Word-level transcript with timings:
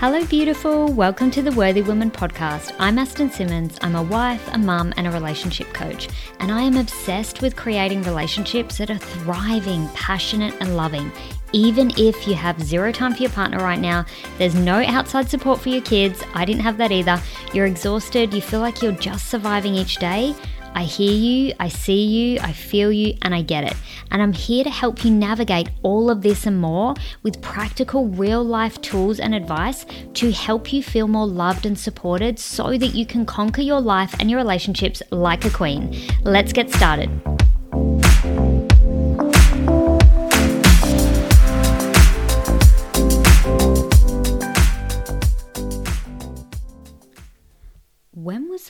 Hello, 0.00 0.24
beautiful. 0.26 0.92
Welcome 0.92 1.28
to 1.32 1.42
the 1.42 1.50
Worthy 1.50 1.82
Woman 1.82 2.08
podcast. 2.08 2.72
I'm 2.78 3.00
Aston 3.00 3.32
Simmonds. 3.32 3.80
I'm 3.82 3.96
a 3.96 4.02
wife, 4.04 4.48
a 4.52 4.56
mum, 4.56 4.94
and 4.96 5.08
a 5.08 5.10
relationship 5.10 5.66
coach. 5.74 6.08
And 6.38 6.52
I 6.52 6.62
am 6.62 6.76
obsessed 6.76 7.42
with 7.42 7.56
creating 7.56 8.04
relationships 8.04 8.78
that 8.78 8.90
are 8.90 8.96
thriving, 8.98 9.88
passionate, 9.94 10.54
and 10.60 10.76
loving. 10.76 11.10
Even 11.52 11.90
if 11.96 12.28
you 12.28 12.34
have 12.34 12.62
zero 12.62 12.92
time 12.92 13.12
for 13.12 13.22
your 13.22 13.32
partner 13.32 13.58
right 13.58 13.80
now, 13.80 14.06
there's 14.38 14.54
no 14.54 14.84
outside 14.84 15.28
support 15.28 15.58
for 15.60 15.70
your 15.70 15.82
kids. 15.82 16.22
I 16.32 16.44
didn't 16.44 16.62
have 16.62 16.76
that 16.76 16.92
either. 16.92 17.20
You're 17.52 17.66
exhausted, 17.66 18.32
you 18.32 18.40
feel 18.40 18.60
like 18.60 18.80
you're 18.80 18.92
just 18.92 19.28
surviving 19.28 19.74
each 19.74 19.96
day. 19.96 20.32
I 20.78 20.84
hear 20.84 21.10
you, 21.10 21.54
I 21.58 21.66
see 21.66 22.04
you, 22.04 22.38
I 22.40 22.52
feel 22.52 22.92
you, 22.92 23.18
and 23.22 23.34
I 23.34 23.42
get 23.42 23.64
it. 23.64 23.74
And 24.12 24.22
I'm 24.22 24.32
here 24.32 24.62
to 24.62 24.70
help 24.70 25.04
you 25.04 25.10
navigate 25.10 25.70
all 25.82 26.08
of 26.08 26.22
this 26.22 26.46
and 26.46 26.60
more 26.60 26.94
with 27.24 27.42
practical, 27.42 28.06
real 28.06 28.44
life 28.44 28.80
tools 28.80 29.18
and 29.18 29.34
advice 29.34 29.84
to 30.14 30.30
help 30.30 30.72
you 30.72 30.84
feel 30.84 31.08
more 31.08 31.26
loved 31.26 31.66
and 31.66 31.76
supported 31.76 32.38
so 32.38 32.78
that 32.78 32.94
you 32.94 33.04
can 33.06 33.26
conquer 33.26 33.60
your 33.60 33.80
life 33.80 34.14
and 34.20 34.30
your 34.30 34.38
relationships 34.38 35.02
like 35.10 35.44
a 35.44 35.50
queen. 35.50 35.98
Let's 36.22 36.52
get 36.52 36.72
started. 36.72 37.10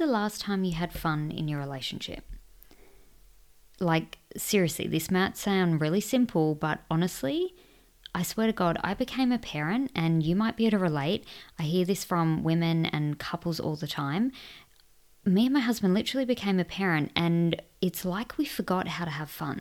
Last 0.08 0.40
time 0.40 0.64
you 0.64 0.72
had 0.72 0.92
fun 0.92 1.30
in 1.30 1.48
your 1.48 1.58
relationship? 1.58 2.24
Like, 3.80 4.18
seriously, 4.36 4.86
this 4.88 5.10
might 5.10 5.36
sound 5.36 5.80
really 5.80 6.00
simple, 6.00 6.54
but 6.54 6.80
honestly, 6.90 7.54
I 8.14 8.22
swear 8.22 8.48
to 8.48 8.52
God, 8.52 8.78
I 8.82 8.94
became 8.94 9.30
a 9.30 9.38
parent, 9.38 9.92
and 9.94 10.22
you 10.22 10.34
might 10.34 10.56
be 10.56 10.66
able 10.66 10.78
to 10.78 10.82
relate. 10.82 11.24
I 11.58 11.62
hear 11.62 11.84
this 11.84 12.04
from 12.04 12.42
women 12.42 12.86
and 12.86 13.18
couples 13.18 13.60
all 13.60 13.76
the 13.76 13.86
time. 13.86 14.32
Me 15.24 15.46
and 15.46 15.54
my 15.54 15.60
husband 15.60 15.94
literally 15.94 16.24
became 16.24 16.58
a 16.58 16.64
parent, 16.64 17.12
and 17.14 17.62
it's 17.80 18.04
like 18.04 18.36
we 18.36 18.44
forgot 18.44 18.88
how 18.88 19.04
to 19.04 19.10
have 19.10 19.30
fun 19.30 19.60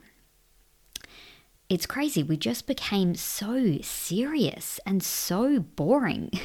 it's 1.69 1.85
crazy. 1.85 2.23
We 2.23 2.37
just 2.37 2.65
became 2.65 3.15
so 3.15 3.79
serious 3.81 4.79
and 4.85 5.03
so 5.03 5.59
boring. 5.59 6.31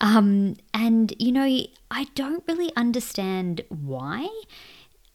Um, 0.00 0.54
and, 0.72 1.12
you 1.18 1.32
know, 1.32 1.42
I 1.90 2.06
don't 2.14 2.44
really 2.46 2.70
understand 2.76 3.62
why. 3.68 4.28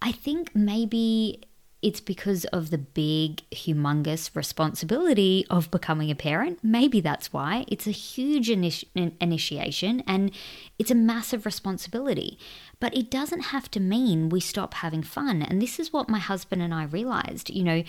I 0.02 0.12
think 0.12 0.54
maybe 0.54 1.42
it's 1.84 2.00
because 2.00 2.46
of 2.46 2.70
the 2.70 2.78
big, 2.78 3.44
humongous 3.52 4.34
responsibility 4.36 5.46
of 5.50 5.70
becoming 5.70 6.10
a 6.10 6.16
parent. 6.16 6.60
Maybe 6.64 7.02
that's 7.02 7.32
why. 7.32 7.64
It's 7.68 7.88
a 7.88 7.92
huge 7.92 8.48
initi- 8.48 9.14
initiation 9.22 10.02
and 10.08 10.32
it's 10.80 10.92
a 10.92 10.96
massive 10.96 11.46
responsibility. 11.46 12.40
But 12.80 12.96
it 12.96 13.12
doesn't 13.12 13.42
have 13.42 13.70
to 13.72 13.82
mean 13.82 14.30
we 14.30 14.40
stop 14.40 14.76
having 14.76 15.04
fun. 15.04 15.42
And 15.42 15.62
this 15.62 15.78
is 15.78 15.94
what 15.94 16.10
my 16.10 16.20
husband 16.20 16.62
and 16.62 16.74
I 16.74 16.84
realized. 16.84 17.50
You 17.50 17.64
know, 17.64 17.84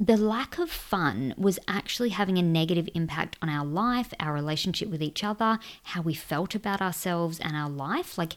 the 0.00 0.16
lack 0.16 0.58
of 0.58 0.70
fun 0.70 1.34
was 1.36 1.58
actually 1.66 2.10
having 2.10 2.38
a 2.38 2.42
negative 2.42 2.88
impact 2.94 3.36
on 3.42 3.48
our 3.48 3.64
life, 3.64 4.14
our 4.20 4.32
relationship 4.32 4.88
with 4.88 5.02
each 5.02 5.24
other, 5.24 5.58
how 5.82 6.02
we 6.02 6.14
felt 6.14 6.54
about 6.54 6.80
ourselves 6.80 7.40
and 7.40 7.56
our 7.56 7.68
life, 7.68 8.16
like 8.16 8.34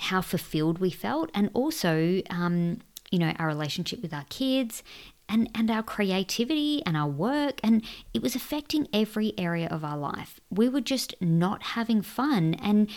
how 0.00 0.20
fulfilled 0.20 0.78
we 0.78 0.90
felt, 0.90 1.30
and 1.32 1.50
also, 1.54 2.20
um, 2.30 2.80
you 3.12 3.18
know, 3.18 3.32
our 3.38 3.46
relationship 3.46 4.02
with 4.02 4.12
our 4.12 4.24
kids 4.28 4.82
and, 5.28 5.48
and 5.54 5.70
our 5.70 5.84
creativity 5.84 6.82
and 6.84 6.96
our 6.96 7.08
work. 7.08 7.60
And 7.62 7.84
it 8.12 8.20
was 8.20 8.34
affecting 8.34 8.88
every 8.92 9.34
area 9.38 9.68
of 9.68 9.84
our 9.84 9.96
life. 9.96 10.40
We 10.50 10.68
were 10.68 10.80
just 10.80 11.14
not 11.20 11.62
having 11.62 12.02
fun. 12.02 12.54
And 12.54 12.90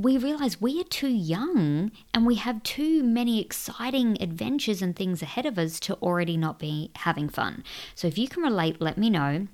we 0.00 0.16
realize 0.16 0.62
we 0.62 0.80
are 0.80 0.84
too 0.84 1.08
young 1.08 1.92
and 2.14 2.24
we 2.24 2.36
have 2.36 2.62
too 2.62 3.02
many 3.02 3.38
exciting 3.38 4.16
adventures 4.20 4.80
and 4.80 4.96
things 4.96 5.20
ahead 5.20 5.44
of 5.44 5.58
us 5.58 5.78
to 5.78 5.94
already 5.96 6.38
not 6.38 6.58
be 6.58 6.90
having 6.96 7.28
fun. 7.28 7.62
So 7.94 8.08
if 8.08 8.16
you 8.16 8.26
can 8.26 8.42
relate, 8.42 8.80
let 8.80 8.96
me 8.96 9.10
know. 9.10 9.46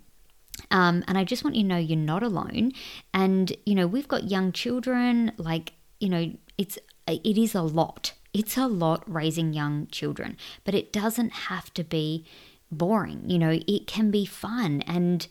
Um, 0.71 1.03
and 1.09 1.19
I 1.19 1.25
just 1.25 1.43
want 1.43 1.57
you 1.57 1.63
to 1.63 1.69
know 1.69 1.77
you're 1.77 1.99
not 1.99 2.23
alone. 2.23 2.71
And, 3.13 3.57
you 3.67 3.75
know, 3.75 3.89
we've 3.89 4.07
got 4.07 4.31
young 4.31 4.53
children, 4.53 5.33
like, 5.37 5.73
you 5.99 6.09
know, 6.09 6.33
it's, 6.57 6.79
it 7.09 7.37
is 7.37 7.57
a 7.57 7.63
lot. 7.63 8.13
It's 8.33 8.57
a 8.57 8.69
lot 8.69 9.03
raising 9.13 9.53
young 9.53 9.89
children, 9.89 10.37
but 10.63 10.77
it 10.77 10.93
doesn't 10.93 11.31
have 11.31 11.75
to 11.75 11.83
be 11.83 12.25
boring. 12.71 13.29
You 13.29 13.41
know, 13.41 13.59
it 13.67 13.89
can 13.89 14.13
be 14.13 14.25
fun 14.25 14.83
and 14.83 15.27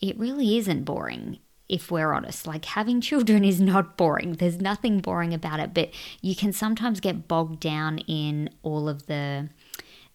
it 0.00 0.16
really 0.16 0.56
isn't 0.58 0.84
boring 0.84 1.40
if 1.70 1.90
we're 1.90 2.12
honest. 2.12 2.46
Like 2.46 2.64
having 2.66 3.00
children 3.00 3.44
is 3.52 3.60
not 3.60 3.96
boring. 3.96 4.34
There's 4.34 4.60
nothing 4.60 4.98
boring 4.98 5.32
about 5.32 5.60
it, 5.60 5.72
but 5.72 5.90
you 6.20 6.36
can 6.36 6.52
sometimes 6.52 7.00
get 7.00 7.28
bogged 7.28 7.60
down 7.60 7.98
in 8.00 8.50
all 8.62 8.88
of 8.88 9.06
the 9.06 9.48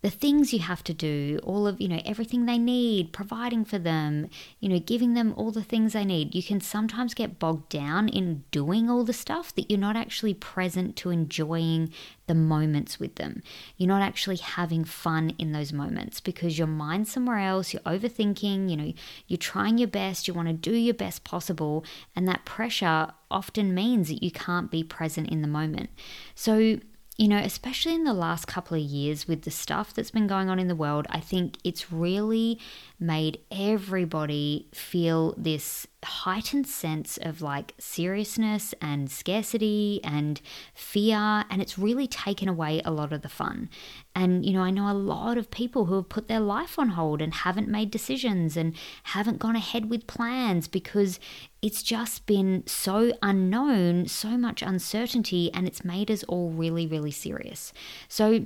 the 0.05 0.11
things 0.11 0.53
you 0.53 0.59
have 0.59 0.83
to 0.83 0.93
do, 0.93 1.39
all 1.41 1.65
of, 1.65 1.81
you 1.81 1.87
know, 1.87 1.99
everything 2.05 2.45
they 2.45 2.59
need, 2.59 3.11
providing 3.11 3.65
for 3.65 3.79
them, 3.79 4.29
you 4.59 4.69
know, 4.69 4.77
giving 4.77 5.15
them 5.15 5.33
all 5.35 5.49
the 5.49 5.63
things 5.63 5.93
they 5.93 6.05
need. 6.05 6.35
You 6.35 6.43
can 6.43 6.61
sometimes 6.61 7.15
get 7.15 7.39
bogged 7.39 7.69
down 7.69 8.09
in 8.09 8.43
doing 8.51 8.87
all 8.87 9.03
the 9.03 9.13
stuff 9.13 9.55
that 9.55 9.67
you're 9.67 9.79
not 9.79 9.95
actually 9.95 10.35
present 10.35 10.95
to 10.97 11.09
enjoying 11.09 11.91
the 12.27 12.35
moments 12.35 12.99
with 12.99 13.15
them. 13.15 13.41
You're 13.77 13.87
not 13.87 14.03
actually 14.03 14.35
having 14.35 14.83
fun 14.83 15.33
in 15.39 15.53
those 15.53 15.73
moments 15.73 16.19
because 16.19 16.59
your 16.59 16.67
mind's 16.67 17.11
somewhere 17.11 17.39
else, 17.39 17.73
you're 17.73 17.81
overthinking, 17.81 18.69
you 18.69 18.77
know, 18.77 18.93
you're 19.25 19.37
trying 19.39 19.79
your 19.79 19.87
best, 19.87 20.27
you 20.27 20.35
want 20.35 20.49
to 20.49 20.53
do 20.53 20.75
your 20.75 20.93
best 20.93 21.23
possible, 21.23 21.83
and 22.15 22.27
that 22.27 22.45
pressure 22.45 23.11
often 23.31 23.73
means 23.73 24.09
that 24.09 24.21
you 24.21 24.29
can't 24.29 24.69
be 24.69 24.83
present 24.83 25.31
in 25.31 25.41
the 25.41 25.47
moment. 25.47 25.89
So, 26.35 26.77
you 27.17 27.29
know, 27.29 27.37
especially 27.37 27.93
in 27.93 28.03
the 28.03 28.13
last 28.13 28.45
couple 28.45 28.75
of 28.75 28.83
years 28.83 29.27
with 29.27 29.43
the 29.43 29.51
stuff 29.51 29.93
that's 29.93 30.11
been 30.11 30.27
going 30.27 30.49
on 30.49 30.59
in 30.59 30.67
the 30.67 30.75
world, 30.75 31.07
I 31.09 31.21
think 31.21 31.57
it's 31.63 31.91
really 31.91 32.59
made 32.99 33.39
everybody 33.49 34.67
feel 34.73 35.33
this 35.37 35.87
heightened 36.03 36.67
sense 36.67 37.17
of 37.21 37.41
like 37.41 37.73
seriousness 37.79 38.73
and 38.81 39.09
scarcity 39.09 40.01
and 40.03 40.41
fear. 40.73 41.45
And 41.49 41.61
it's 41.61 41.79
really 41.79 42.07
taken 42.07 42.49
away 42.49 42.81
a 42.83 42.91
lot 42.91 43.13
of 43.13 43.21
the 43.21 43.29
fun. 43.29 43.69
And, 44.15 44.45
you 44.45 44.53
know, 44.53 44.61
I 44.61 44.71
know 44.71 44.89
a 44.89 44.93
lot 44.93 45.37
of 45.37 45.51
people 45.51 45.85
who 45.85 45.95
have 45.95 46.07
put 46.07 46.27
their 46.27 46.39
life 46.39 46.79
on 46.79 46.89
hold 46.89 47.21
and 47.21 47.33
haven't 47.33 47.67
made 47.67 47.91
decisions 47.91 48.55
and 48.55 48.73
haven't 49.03 49.39
gone 49.39 49.57
ahead 49.57 49.89
with 49.89 50.07
plans 50.07 50.69
because 50.69 51.19
it's 51.61 51.83
just 51.83 52.25
been 52.25 52.63
so 52.65 53.11
unknown, 53.21 54.07
so 54.07 54.37
much 54.37 54.61
uncertainty, 54.61 55.51
and 55.53 55.67
it's 55.67 55.83
made 55.83 56.09
us 56.09 56.23
all 56.23 56.49
really, 56.49 56.87
really 56.87 57.11
serious. 57.11 57.73
So, 58.07 58.45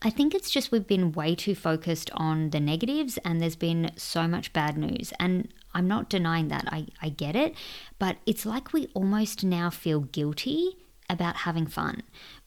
I 0.00 0.10
think 0.10 0.34
it's 0.34 0.50
just 0.50 0.72
we've 0.72 0.86
been 0.86 1.12
way 1.12 1.34
too 1.34 1.54
focused 1.54 2.10
on 2.14 2.50
the 2.50 2.60
negatives 2.60 3.18
and 3.24 3.40
there's 3.40 3.56
been 3.56 3.90
so 3.96 4.26
much 4.26 4.52
bad 4.52 4.78
news. 4.78 5.12
And 5.20 5.52
I'm 5.74 5.86
not 5.86 6.08
denying 6.08 6.48
that, 6.48 6.64
I, 6.68 6.86
I 7.02 7.10
get 7.10 7.36
it, 7.36 7.54
but 7.98 8.16
it's 8.24 8.46
like 8.46 8.72
we 8.72 8.88
almost 8.94 9.44
now 9.44 9.68
feel 9.68 10.00
guilty 10.00 10.78
about 11.10 11.36
having 11.36 11.66
fun 11.66 12.02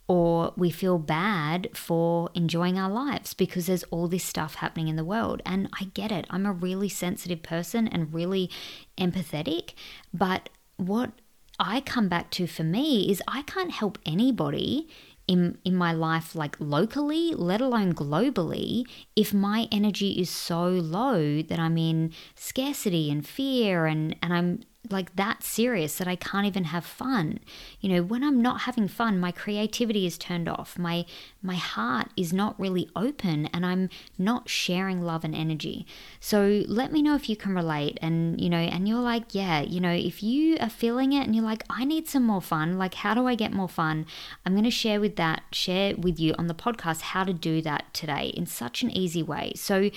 or 0.07 0.53
we 0.55 0.69
feel 0.69 0.99
bad 0.99 1.69
for 1.73 2.29
enjoying 2.35 2.77
our 2.77 2.89
lives 2.89 3.33
because 3.33 3.65
there's 3.65 3.83
all 3.85 4.07
this 4.07 4.23
stuff 4.23 4.55
happening 4.55 4.87
in 4.87 4.95
the 4.95 5.03
world. 5.03 5.41
And 5.45 5.69
I 5.79 5.85
get 5.85 6.11
it. 6.11 6.25
I'm 6.29 6.45
a 6.45 6.51
really 6.53 6.89
sensitive 6.89 7.41
person 7.41 7.87
and 7.87 8.13
really 8.13 8.49
empathetic. 8.97 9.73
But 10.13 10.49
what 10.77 11.11
I 11.59 11.81
come 11.81 12.07
back 12.07 12.29
to 12.31 12.47
for 12.47 12.63
me 12.63 13.09
is 13.09 13.21
I 13.27 13.41
can't 13.43 13.71
help 13.71 13.97
anybody 14.05 14.87
in 15.27 15.57
in 15.63 15.75
my 15.75 15.91
life 15.91 16.35
like 16.35 16.55
locally 16.59 17.33
let 17.33 17.59
alone 17.59 17.93
globally 17.93 18.83
if 19.15 19.33
my 19.33 19.67
energy 19.71 20.11
is 20.11 20.29
so 20.29 20.67
low 20.67 21.41
that 21.41 21.57
i'm 21.57 21.79
in 21.79 22.11
scarcity 22.35 23.09
and 23.09 23.27
fear 23.27 23.87
and 23.87 24.15
and 24.21 24.33
i'm 24.33 24.59
like 24.91 25.15
that 25.15 25.43
serious 25.43 25.97
that 25.97 26.07
I 26.07 26.15
can't 26.15 26.45
even 26.45 26.65
have 26.65 26.85
fun. 26.85 27.39
You 27.79 27.89
know, 27.89 28.03
when 28.03 28.23
I'm 28.23 28.41
not 28.41 28.61
having 28.61 28.87
fun, 28.87 29.19
my 29.19 29.31
creativity 29.31 30.05
is 30.05 30.17
turned 30.17 30.47
off. 30.47 30.77
My 30.77 31.05
my 31.41 31.55
heart 31.55 32.09
is 32.17 32.33
not 32.33 32.59
really 32.59 32.89
open 32.95 33.47
and 33.47 33.65
I'm 33.65 33.89
not 34.17 34.49
sharing 34.49 35.01
love 35.01 35.23
and 35.23 35.35
energy. 35.35 35.85
So 36.19 36.63
let 36.67 36.91
me 36.91 37.01
know 37.01 37.15
if 37.15 37.29
you 37.29 37.35
can 37.35 37.53
relate 37.53 37.97
and 38.01 38.39
you 38.39 38.49
know, 38.49 38.57
and 38.57 38.87
you're 38.87 38.99
like, 38.99 39.35
yeah, 39.35 39.61
you 39.61 39.79
know, 39.79 39.93
if 39.93 40.23
you 40.23 40.57
are 40.59 40.69
feeling 40.69 41.13
it 41.13 41.25
and 41.25 41.35
you're 41.35 41.45
like, 41.45 41.63
I 41.69 41.85
need 41.85 42.07
some 42.07 42.23
more 42.23 42.41
fun, 42.41 42.77
like 42.77 42.95
how 42.95 43.13
do 43.13 43.27
I 43.27 43.35
get 43.35 43.53
more 43.53 43.69
fun? 43.69 44.05
I'm 44.45 44.53
going 44.53 44.63
to 44.63 44.71
share 44.71 44.99
with 44.99 45.15
that 45.17 45.43
share 45.51 45.95
with 45.95 46.19
you 46.19 46.33
on 46.37 46.47
the 46.47 46.55
podcast 46.55 47.01
how 47.01 47.23
to 47.23 47.33
do 47.33 47.61
that 47.61 47.93
today 47.93 48.27
in 48.35 48.45
such 48.45 48.83
an 48.83 48.91
easy 48.91 49.23
way. 49.23 49.53
So 49.55 49.89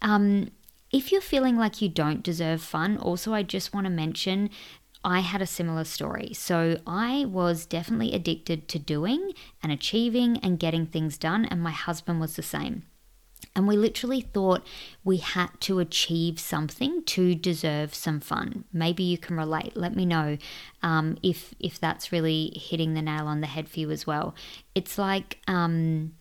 um 0.00 0.48
if 0.92 1.10
you're 1.10 1.20
feeling 1.20 1.56
like 1.56 1.80
you 1.80 1.88
don't 1.88 2.22
deserve 2.22 2.62
fun, 2.62 2.98
also, 2.98 3.32
I 3.32 3.42
just 3.42 3.72
want 3.72 3.86
to 3.86 3.90
mention 3.90 4.50
I 5.04 5.20
had 5.20 5.42
a 5.42 5.46
similar 5.46 5.84
story. 5.84 6.32
So 6.34 6.78
I 6.86 7.24
was 7.24 7.66
definitely 7.66 8.12
addicted 8.12 8.68
to 8.68 8.78
doing 8.78 9.32
and 9.62 9.72
achieving 9.72 10.36
and 10.38 10.58
getting 10.58 10.86
things 10.86 11.18
done, 11.18 11.44
and 11.46 11.60
my 11.60 11.72
husband 11.72 12.20
was 12.20 12.36
the 12.36 12.42
same. 12.42 12.84
And 13.56 13.66
we 13.66 13.76
literally 13.76 14.20
thought 14.20 14.66
we 15.04 15.16
had 15.16 15.48
to 15.62 15.80
achieve 15.80 16.38
something 16.38 17.02
to 17.04 17.34
deserve 17.34 17.94
some 17.94 18.20
fun. 18.20 18.64
Maybe 18.72 19.02
you 19.02 19.18
can 19.18 19.36
relate. 19.36 19.76
Let 19.76 19.96
me 19.96 20.06
know 20.06 20.38
um, 20.82 21.18
if 21.22 21.52
if 21.58 21.80
that's 21.80 22.12
really 22.12 22.52
hitting 22.54 22.94
the 22.94 23.02
nail 23.02 23.26
on 23.26 23.40
the 23.40 23.48
head 23.48 23.68
for 23.68 23.80
you 23.80 23.90
as 23.90 24.06
well. 24.06 24.34
It's 24.74 24.96
like 24.96 25.40
um, 25.48 26.12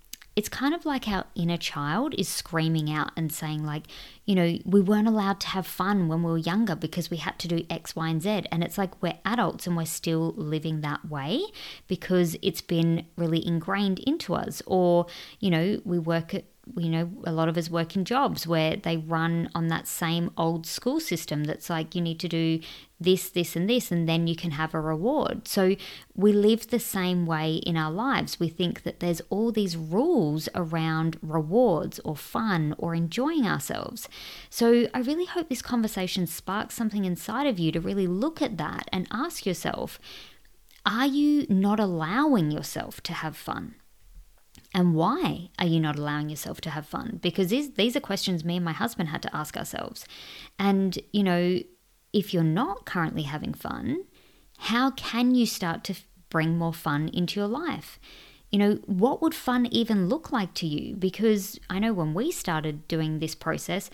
it's 0.41 0.49
kind 0.49 0.73
of 0.73 0.87
like 0.87 1.07
our 1.07 1.25
inner 1.35 1.55
child 1.55 2.15
is 2.17 2.27
screaming 2.27 2.91
out 2.91 3.11
and 3.15 3.31
saying 3.31 3.63
like 3.63 3.83
you 4.25 4.33
know 4.33 4.57
we 4.65 4.81
weren't 4.81 5.07
allowed 5.07 5.39
to 5.39 5.47
have 5.49 5.67
fun 5.67 6.07
when 6.07 6.23
we 6.23 6.31
were 6.31 6.37
younger 6.39 6.75
because 6.75 7.11
we 7.11 7.17
had 7.17 7.37
to 7.37 7.47
do 7.47 7.63
x 7.69 7.95
y 7.95 8.09
and 8.09 8.23
z. 8.23 8.41
And 8.51 8.63
it's 8.63 8.75
like 8.75 8.99
we're 9.03 9.19
adults 9.23 9.67
and 9.67 9.77
we're 9.77 9.85
still 9.85 10.33
living 10.35 10.81
that 10.81 11.07
way 11.07 11.43
because 11.87 12.35
it's 12.41 12.61
been 12.61 13.05
really 13.17 13.45
ingrained 13.45 13.99
into 13.99 14.33
us. 14.33 14.63
Or 14.65 15.05
you 15.39 15.51
know 15.51 15.79
we 15.85 15.99
work 15.99 16.33
at 16.33 16.45
you 16.77 16.89
know, 16.89 17.09
a 17.23 17.31
lot 17.31 17.49
of 17.49 17.57
us 17.57 17.69
work 17.69 17.95
in 17.95 18.05
jobs 18.05 18.45
where 18.45 18.75
they 18.75 18.95
run 18.95 19.49
on 19.55 19.67
that 19.67 19.87
same 19.87 20.31
old 20.37 20.67
school 20.67 20.99
system 20.99 21.45
that's 21.45 21.69
like 21.69 21.95
you 21.95 22.01
need 22.01 22.19
to 22.19 22.27
do 22.27 22.59
this, 22.99 23.29
this, 23.29 23.55
and 23.55 23.67
this, 23.67 23.91
and 23.91 24.07
then 24.07 24.27
you 24.27 24.35
can 24.35 24.51
have 24.51 24.75
a 24.75 24.79
reward. 24.79 25.47
So 25.47 25.75
we 26.15 26.31
live 26.31 26.67
the 26.67 26.79
same 26.79 27.25
way 27.25 27.55
in 27.55 27.75
our 27.75 27.91
lives. 27.91 28.39
We 28.39 28.47
think 28.47 28.83
that 28.83 28.99
there's 28.99 29.21
all 29.29 29.51
these 29.51 29.75
rules 29.75 30.47
around 30.53 31.17
rewards 31.23 31.99
or 32.05 32.15
fun 32.15 32.75
or 32.77 32.93
enjoying 32.93 33.47
ourselves. 33.47 34.07
So 34.51 34.87
I 34.93 34.99
really 34.99 35.25
hope 35.25 35.49
this 35.49 35.63
conversation 35.63 36.27
sparks 36.27 36.75
something 36.75 37.05
inside 37.05 37.47
of 37.47 37.57
you 37.57 37.71
to 37.71 37.81
really 37.81 38.07
look 38.07 38.39
at 38.41 38.57
that 38.57 38.87
and 38.91 39.07
ask 39.11 39.45
yourself 39.45 39.99
are 40.83 41.05
you 41.05 41.45
not 41.47 41.79
allowing 41.79 42.49
yourself 42.49 43.01
to 43.01 43.13
have 43.13 43.37
fun? 43.37 43.75
And 44.73 44.93
why 44.95 45.49
are 45.59 45.65
you 45.65 45.79
not 45.79 45.97
allowing 45.97 46.29
yourself 46.29 46.61
to 46.61 46.69
have 46.69 46.87
fun? 46.87 47.19
Because 47.21 47.49
these, 47.49 47.73
these 47.73 47.95
are 47.95 48.01
questions 48.01 48.45
me 48.45 48.55
and 48.55 48.65
my 48.65 48.71
husband 48.71 49.09
had 49.09 49.21
to 49.23 49.35
ask 49.35 49.57
ourselves. 49.57 50.05
And, 50.57 50.97
you 51.11 51.23
know, 51.23 51.59
if 52.13 52.33
you're 52.33 52.43
not 52.43 52.85
currently 52.85 53.23
having 53.23 53.53
fun, 53.53 54.05
how 54.59 54.91
can 54.91 55.35
you 55.35 55.45
start 55.45 55.83
to 55.85 55.95
bring 56.29 56.57
more 56.57 56.73
fun 56.73 57.09
into 57.09 57.39
your 57.39 57.49
life? 57.49 57.99
You 58.49 58.59
know, 58.59 58.79
what 58.85 59.21
would 59.21 59.33
fun 59.33 59.65
even 59.67 60.09
look 60.09 60.31
like 60.31 60.53
to 60.55 60.67
you? 60.67 60.95
Because 60.95 61.59
I 61.69 61.79
know 61.79 61.93
when 61.93 62.13
we 62.13 62.31
started 62.31 62.87
doing 62.87 63.19
this 63.19 63.35
process, 63.35 63.89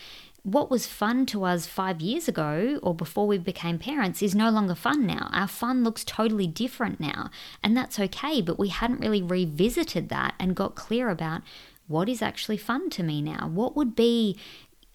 what 0.48 0.72
was 0.72 0.88
fun 0.88 1.26
to 1.26 1.44
us 1.44 1.68
five 1.68 2.00
years 2.00 2.30
ago 2.30 2.80
or 2.82 2.96
before 2.96 3.28
we 3.28 3.38
became 3.38 3.78
parents 3.78 4.22
is 4.22 4.34
no 4.34 4.50
longer 4.50 4.76
fun 4.76 5.06
now. 5.06 5.30
Our 5.34 5.48
fun 5.48 5.84
looks 5.84 6.06
totally 6.06 6.48
different 6.48 7.02
now. 7.02 7.32
And 7.62 7.76
that's 7.76 8.00
okay, 8.00 8.42
but 8.42 8.58
we 8.58 8.70
hadn't 8.70 9.02
really 9.02 9.22
revisited 9.22 10.08
that 10.08 10.36
and 10.40 10.56
got 10.56 10.74
clear 10.74 11.10
about 11.10 11.42
what 11.88 12.08
is 12.08 12.22
actually 12.22 12.56
fun 12.56 12.90
to 12.92 13.04
me 13.04 13.22
now. 13.22 13.50
What 13.50 13.76
would 13.76 13.94
be 13.94 14.38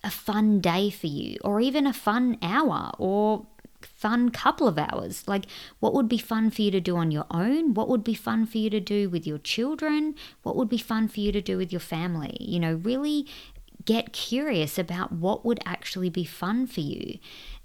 a 0.02 0.10
fun 0.10 0.60
day 0.60 0.88
for 0.88 1.06
you, 1.06 1.36
or 1.44 1.60
even 1.60 1.86
a 1.86 1.92
fun 1.92 2.38
hour, 2.40 2.90
or 2.98 3.46
fun 3.86 4.30
couple 4.30 4.66
of 4.66 4.78
hours. 4.78 5.26
Like, 5.26 5.44
what 5.80 5.94
would 5.94 6.08
be 6.08 6.18
fun 6.18 6.50
for 6.50 6.62
you 6.62 6.70
to 6.70 6.80
do 6.80 6.96
on 6.96 7.10
your 7.10 7.26
own? 7.30 7.74
What 7.74 7.88
would 7.88 8.04
be 8.04 8.14
fun 8.14 8.46
for 8.46 8.58
you 8.58 8.70
to 8.70 8.80
do 8.80 9.08
with 9.08 9.26
your 9.26 9.38
children? 9.38 10.14
What 10.42 10.56
would 10.56 10.68
be 10.68 10.78
fun 10.78 11.08
for 11.08 11.20
you 11.20 11.32
to 11.32 11.40
do 11.40 11.56
with 11.56 11.72
your 11.72 11.80
family? 11.80 12.36
You 12.40 12.60
know, 12.60 12.74
really 12.74 13.26
get 13.84 14.12
curious 14.12 14.78
about 14.78 15.12
what 15.12 15.44
would 15.44 15.60
actually 15.64 16.10
be 16.10 16.24
fun 16.24 16.66
for 16.66 16.80
you 16.80 17.18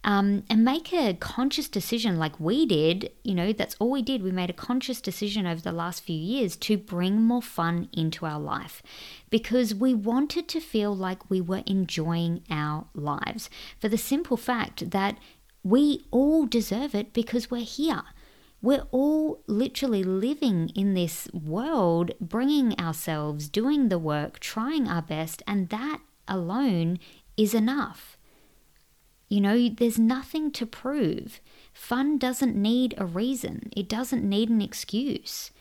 um, 0.04 0.44
and 0.50 0.64
make 0.64 0.94
a 0.94 1.14
conscious 1.16 1.68
decision 1.68 2.18
like 2.18 2.40
we 2.40 2.66
did. 2.66 3.12
You 3.24 3.36
know, 3.36 3.52
that's 3.52 3.75
all 3.80 3.92
we 3.92 4.02
did. 4.02 4.24
We 4.24 4.31
made 4.31 4.50
a 4.50 4.54
conscious 4.54 5.02
decision 5.02 5.46
over 5.46 5.60
the 5.62 5.72
last 5.72 6.04
few 6.04 6.16
years 6.16 6.56
to 6.58 6.78
bring 6.78 7.22
more 7.22 7.42
fun 7.42 7.90
into 7.92 8.25
our 8.25 8.40
life 8.40 8.81
because 9.30 9.75
we 9.75 9.94
wanted 9.94 10.48
to 10.50 10.62
feel 10.62 10.96
like 10.96 11.30
we 11.30 11.42
were 11.42 11.64
enjoying 11.66 12.44
our 12.50 12.86
lives 12.94 13.50
for 13.80 13.90
the 13.90 13.98
simple 13.98 14.38
fact 14.38 14.92
that 14.92 15.18
we 15.64 16.06
all 16.12 16.46
deserve 16.46 16.96
it 16.96 17.12
because 17.12 17.52
we're 17.52 17.62
here. 17.62 18.04
We're 18.62 18.88
all 18.92 19.44
literally 19.45 20.04
living 20.04 20.69
in 20.75 20.94
this 20.94 21.27
world, 21.31 22.12
bringing 22.19 22.80
ourselves, 22.80 23.50
doing 23.50 23.89
the 23.89 24.00
work, 24.00 24.39
trying 24.39 24.88
our 24.88 25.01
best, 25.01 25.44
and 25.45 25.69
that 25.69 26.00
alone 26.27 27.00
is 27.36 27.54
enough. 27.54 28.18
You 29.30 29.42
know, 29.42 29.69
there's 29.69 30.00
nothing 30.00 30.51
to 30.51 30.65
prove. 30.65 31.39
Fun 31.74 32.18
doesn't 32.18 32.56
need 32.56 32.95
a 32.98 33.06
reason, 33.06 33.71
it 33.75 33.88
doesn't 33.88 34.27
need 34.27 34.50
an 34.50 34.62
excuse. 34.62 35.51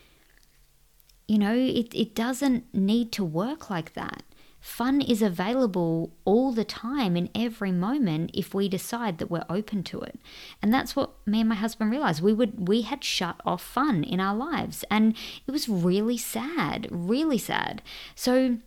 You 1.27 1.39
know, 1.39 1.53
it, 1.53 1.93
it 1.93 2.15
doesn't 2.15 2.73
need 2.73 3.11
to 3.11 3.25
work 3.25 3.69
like 3.69 3.93
that. 3.93 4.23
Fun 4.67 4.99
is 4.99 5.21
available 5.21 6.11
all 6.25 6.51
the 6.51 6.65
time 6.65 7.15
in 7.15 7.29
every 7.33 7.71
moment 7.71 8.31
if 8.33 8.53
we 8.53 8.67
decide 8.67 9.17
that 9.17 9.31
we're 9.31 9.45
open 9.49 9.81
to 9.81 10.01
it. 10.01 10.19
And 10.61 10.73
that's 10.73 10.93
what 10.93 11.11
me 11.25 11.39
and 11.39 11.47
my 11.49 11.55
husband 11.55 11.89
realized. 11.89 12.21
We 12.21 12.33
would 12.33 12.67
we 12.67 12.81
had 12.81 13.01
shut 13.01 13.39
off 13.45 13.63
fun 13.63 14.03
in 14.03 14.19
our 14.19 14.35
lives 14.35 14.83
and 14.91 15.15
it 15.47 15.51
was 15.51 15.69
really 15.69 16.17
sad, 16.17 16.85
really 16.91 17.37
sad. 17.37 17.81
So 18.13 18.57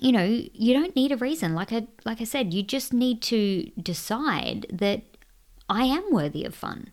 you 0.00 0.10
know, 0.10 0.24
you 0.24 0.72
don't 0.72 0.96
need 0.96 1.12
a 1.12 1.18
reason. 1.18 1.54
Like 1.54 1.70
I 1.70 1.86
like 2.06 2.22
I 2.22 2.24
said, 2.24 2.54
you 2.54 2.62
just 2.62 2.94
need 2.94 3.20
to 3.22 3.70
decide 3.80 4.66
that 4.72 5.02
I 5.68 5.84
am 5.84 6.10
worthy 6.10 6.44
of 6.44 6.54
fun. 6.54 6.88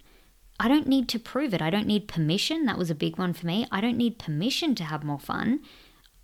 I 0.59 0.67
don't 0.67 0.87
need 0.87 1.07
to 1.09 1.17
prove 1.17 1.53
it. 1.53 1.61
I 1.61 1.69
don't 1.69 1.87
need 1.87 2.09
permission. 2.09 2.65
That 2.65 2.77
was 2.77 2.91
a 2.91 2.95
big 2.95 3.17
one 3.17 3.31
for 3.31 3.47
me. 3.47 3.65
I 3.71 3.79
don't 3.79 3.97
need 3.97 4.19
permission 4.19 4.75
to 4.75 4.83
have 4.83 5.05
more 5.05 5.17
fun. 5.17 5.61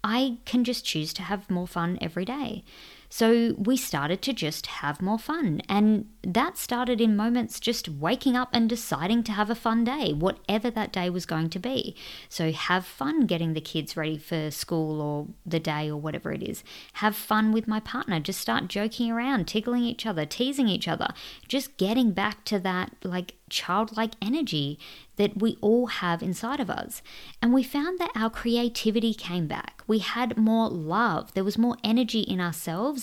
I 0.03 0.37
can 0.45 0.63
just 0.63 0.85
choose 0.85 1.13
to 1.13 1.23
have 1.23 1.49
more 1.49 1.67
fun 1.67 1.97
every 2.01 2.25
day. 2.25 2.63
So 3.09 3.55
we 3.57 3.75
started 3.75 4.21
to 4.21 4.33
just 4.33 4.67
have 4.67 5.01
more 5.01 5.17
fun. 5.17 5.61
And 5.67 6.07
that 6.21 6.57
started 6.57 7.01
in 7.01 7.15
moments 7.15 7.59
just 7.59 7.89
waking 7.89 8.35
up 8.35 8.49
and 8.53 8.69
deciding 8.69 9.23
to 9.23 9.31
have 9.31 9.49
a 9.49 9.55
fun 9.55 9.83
day, 9.83 10.13
whatever 10.13 10.69
that 10.69 10.91
day 10.91 11.09
was 11.09 11.25
going 11.25 11.49
to 11.49 11.59
be. 11.59 11.95
So 12.29 12.51
have 12.51 12.85
fun 12.85 13.25
getting 13.25 13.53
the 13.53 13.61
kids 13.61 13.97
ready 13.97 14.17
for 14.17 14.51
school 14.51 15.01
or 15.01 15.27
the 15.45 15.59
day 15.59 15.89
or 15.89 15.97
whatever 15.97 16.31
it 16.31 16.43
is. 16.43 16.63
Have 16.93 17.15
fun 17.15 17.51
with 17.51 17.67
my 17.67 17.79
partner. 17.79 18.19
Just 18.19 18.39
start 18.39 18.67
joking 18.67 19.11
around, 19.11 19.47
tickling 19.47 19.83
each 19.83 20.05
other, 20.05 20.25
teasing 20.25 20.67
each 20.67 20.87
other. 20.87 21.07
Just 21.47 21.77
getting 21.77 22.11
back 22.11 22.45
to 22.45 22.59
that 22.59 22.95
like 23.03 23.35
childlike 23.49 24.13
energy 24.21 24.77
that 25.15 25.41
we 25.41 25.57
all 25.59 25.87
have 25.87 26.23
inside 26.23 26.59
of 26.59 26.69
us. 26.69 27.01
And 27.41 27.53
we 27.53 27.63
found 27.63 27.99
that 27.99 28.11
our 28.15 28.29
creativity 28.29 29.13
came 29.13 29.47
back. 29.47 29.83
We 29.87 29.99
had 29.99 30.37
more 30.37 30.69
love. 30.69 31.33
There 31.33 31.43
was 31.43 31.57
more 31.57 31.75
energy 31.83 32.21
in 32.21 32.39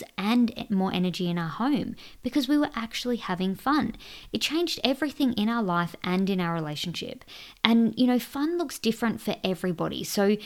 ourselves 0.03 0.13
and 0.19 0.71
more 0.71 0.93
energy 0.93 1.29
in 1.29 1.39
our 1.39 1.49
home 1.49 1.95
because 2.23 2.49
we 2.49 2.59
were 2.59 2.71
actually 2.75 3.17
having 3.17 3.55
fun. 3.55 3.95
It 4.33 4.41
changed 4.41 4.81
everything 4.83 5.33
in 5.35 5.49
our 5.49 5.63
life 5.63 5.95
and 6.03 6.29
in 6.29 6.41
our 6.41 6.55
relationship. 6.55 7.25
And, 7.63 7.95
you 7.97 8.07
know, 8.07 8.19
fun 8.19 8.59
looks 8.59 8.79
different 8.79 9.21
for 9.21 9.37
everybody. 9.45 10.05
So 10.05 10.37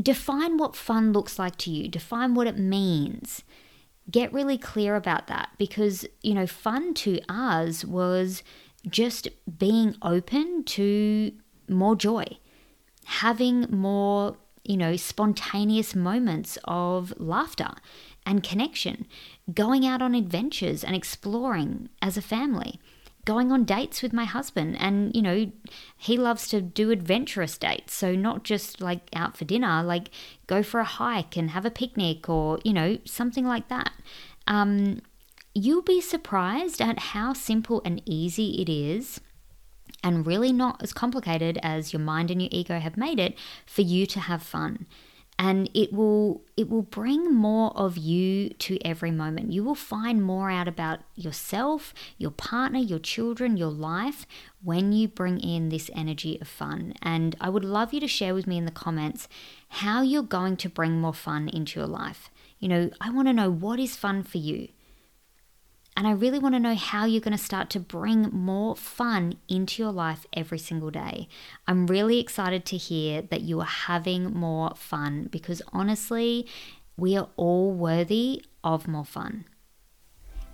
define 0.00 0.56
what 0.56 0.76
fun 0.76 1.12
looks 1.12 1.38
like 1.38 1.56
to 1.58 1.70
you, 1.70 1.88
define 1.88 2.34
what 2.34 2.46
it 2.46 2.58
means 2.58 3.42
get 4.10 4.32
really 4.32 4.56
clear 4.56 4.96
about 4.96 5.26
that 5.26 5.50
because 5.58 6.06
you 6.22 6.32
know 6.32 6.46
fun 6.46 6.94
to 6.94 7.20
us 7.28 7.84
was 7.84 8.42
just 8.88 9.28
being 9.58 9.94
open 10.00 10.64
to 10.64 11.30
more 11.68 11.94
joy, 11.94 12.24
having 13.04 13.66
more, 13.70 14.36
you 14.64 14.76
know, 14.76 14.96
spontaneous 14.96 15.94
moments 15.94 16.58
of 16.64 17.12
laughter 17.18 17.72
and 18.26 18.42
connection, 18.42 19.06
going 19.52 19.86
out 19.86 20.02
on 20.02 20.14
adventures 20.14 20.84
and 20.84 20.94
exploring 20.94 21.88
as 22.02 22.16
a 22.16 22.22
family, 22.22 22.80
going 23.24 23.50
on 23.50 23.64
dates 23.64 24.02
with 24.02 24.12
my 24.12 24.24
husband. 24.24 24.76
And, 24.78 25.14
you 25.14 25.22
know, 25.22 25.50
he 25.96 26.16
loves 26.16 26.48
to 26.48 26.60
do 26.60 26.90
adventurous 26.90 27.56
dates. 27.58 27.94
So, 27.94 28.14
not 28.14 28.44
just 28.44 28.80
like 28.80 29.08
out 29.14 29.36
for 29.36 29.44
dinner, 29.44 29.82
like 29.82 30.10
go 30.46 30.62
for 30.62 30.80
a 30.80 30.84
hike 30.84 31.36
and 31.36 31.50
have 31.50 31.64
a 31.64 31.70
picnic 31.70 32.28
or, 32.28 32.58
you 32.64 32.72
know, 32.72 32.98
something 33.04 33.46
like 33.46 33.68
that. 33.68 33.92
Um, 34.46 35.00
you'll 35.54 35.82
be 35.82 36.00
surprised 36.00 36.80
at 36.80 36.98
how 36.98 37.32
simple 37.32 37.82
and 37.84 38.02
easy 38.06 38.60
it 38.62 38.68
is 38.68 39.20
and 40.02 40.26
really 40.26 40.52
not 40.52 40.82
as 40.82 40.92
complicated 40.92 41.58
as 41.62 41.92
your 41.92 42.00
mind 42.00 42.30
and 42.30 42.40
your 42.40 42.50
ego 42.52 42.78
have 42.78 42.96
made 42.96 43.18
it 43.18 43.36
for 43.66 43.82
you 43.82 44.06
to 44.06 44.20
have 44.20 44.42
fun 44.42 44.86
and 45.38 45.70
it 45.72 45.92
will 45.92 46.42
it 46.56 46.68
will 46.68 46.82
bring 46.82 47.32
more 47.32 47.70
of 47.76 47.96
you 47.96 48.50
to 48.50 48.78
every 48.84 49.12
moment. 49.12 49.52
You 49.52 49.62
will 49.62 49.76
find 49.76 50.22
more 50.22 50.50
out 50.50 50.66
about 50.66 51.00
yourself 51.14 51.94
your 52.16 52.32
partner 52.32 52.78
your 52.78 52.98
children 52.98 53.56
your 53.56 53.70
life 53.70 54.26
when 54.62 54.92
you 54.92 55.06
bring 55.06 55.38
in 55.38 55.68
this 55.68 55.90
energy 55.94 56.38
of 56.40 56.48
fun. 56.48 56.94
And 57.00 57.36
i 57.40 57.48
would 57.48 57.64
love 57.64 57.94
you 57.94 58.00
to 58.00 58.08
share 58.08 58.34
with 58.34 58.46
me 58.46 58.58
in 58.58 58.64
the 58.64 58.70
comments 58.70 59.28
how 59.68 60.02
you're 60.02 60.22
going 60.22 60.56
to 60.58 60.68
bring 60.68 61.00
more 61.00 61.14
fun 61.14 61.48
into 61.48 61.78
your 61.78 61.88
life. 61.88 62.30
You 62.58 62.68
know 62.68 62.90
i 63.00 63.10
want 63.10 63.28
to 63.28 63.32
know 63.32 63.50
what 63.50 63.78
is 63.78 63.94
fun 63.96 64.24
for 64.24 64.38
you 64.38 64.68
and 65.98 66.06
I 66.06 66.12
really 66.12 66.38
want 66.38 66.54
to 66.54 66.60
know 66.60 66.76
how 66.76 67.06
you're 67.06 67.20
going 67.20 67.36
to 67.36 67.42
start 67.42 67.70
to 67.70 67.80
bring 67.80 68.30
more 68.30 68.76
fun 68.76 69.34
into 69.48 69.82
your 69.82 69.90
life 69.90 70.26
every 70.32 70.58
single 70.58 70.92
day. 70.92 71.26
I'm 71.66 71.88
really 71.88 72.20
excited 72.20 72.64
to 72.66 72.76
hear 72.76 73.20
that 73.20 73.40
you 73.40 73.58
are 73.58 73.66
having 73.66 74.32
more 74.32 74.74
fun 74.76 75.26
because 75.32 75.60
honestly, 75.72 76.46
We 76.96 77.16
are 77.16 77.28
all 77.36 77.72
worthy 77.72 78.44
of 78.64 78.88
more 78.88 79.04
fun. 79.04 79.44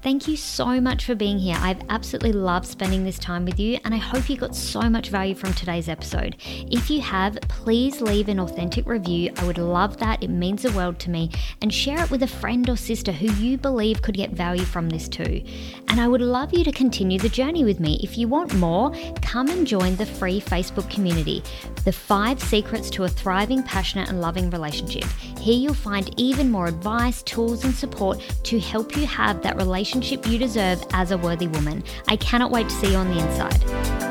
Thank 0.05 0.29
you 0.29 0.37
so 0.37 0.83
much 0.83 1.07
for 1.07 1.15
being 1.15 1.39
here. 1.39 1.57
I've 1.59 1.81
absolutely 1.89 2.33
loved 2.33 2.67
spending 2.67 3.05
this 3.05 3.19
time 3.19 3.47
with 3.47 3.59
you, 3.59 3.79
and 3.87 3.95
I 3.95 3.97
hope 3.97 4.29
you 4.29 4.37
got 4.37 4.55
so 4.55 4.83
much 4.91 5.09
value 5.09 5.35
from 5.35 5.55
today's 5.55 5.89
episode. 5.89 6.37
If 6.47 6.91
you 6.91 7.01
have, 7.01 7.39
please 7.49 8.03
leave 8.03 8.29
an 8.29 8.39
authentic 8.39 8.87
review. 8.87 9.33
I 9.39 9.47
would 9.47 9.57
love 9.57 9.97
that. 10.01 10.23
It 10.23 10.29
means 10.29 10.61
the 10.61 10.73
world 10.73 10.99
to 10.99 11.11
me. 11.11 11.31
And 11.63 11.73
share 11.73 12.05
it 12.05 12.11
with 12.11 12.23
a 12.23 12.27
friend 12.27 12.69
or 12.69 12.77
sister 12.77 13.13
who 13.13 13.33
you 13.43 13.57
believe 13.57 14.03
could 14.03 14.15
get 14.15 14.33
value 14.33 14.67
from 14.67 14.91
this 14.91 15.09
too. 15.09 15.43
And 15.89 15.99
I 15.99 16.07
would 16.07 16.21
love 16.21 16.53
you 16.53 16.65
to 16.65 16.73
continue 16.73 17.19
the 17.19 17.31
journey 17.31 17.65
with 17.65 17.81
me. 17.81 17.99
If 18.03 18.19
you 18.19 18.29
want 18.29 18.55
more, 18.57 18.95
come 19.23 19.49
and 19.49 19.67
join 19.67 19.97
the 19.97 20.05
free 20.05 20.39
Facebook 20.39 20.91
community, 20.91 21.43
The 21.87 21.93
Five 21.93 22.43
Secrets 22.43 22.91
to 22.91 23.05
a 23.05 23.09
Thriving, 23.09 23.63
Passionate, 23.63 24.11
and 24.11 24.21
Loving 24.21 24.51
Relationship. 24.51 25.05
Here 25.41 25.57
you'll 25.57 25.73
find 25.73 26.13
even 26.21 26.51
more 26.51 26.67
advice, 26.67 27.23
tools, 27.23 27.65
and 27.65 27.75
support 27.75 28.21
to 28.43 28.61
help 28.61 28.99
you 28.99 29.07
have 29.07 29.41
that 29.43 29.57
relationship 29.57 29.94
relationship 29.95 30.27
you 30.31 30.39
deserve 30.39 30.85
as 30.93 31.13
a 31.13 31.19
worthy 31.19 31.47
woman. 31.47 31.85
I 32.09 32.17
cannot 32.17 32.51
wait 32.51 32.69
to 32.69 32.75
see 32.75 32.91
you 32.91 32.97
on 32.97 33.09
the 33.09 33.21
inside. 33.21 34.04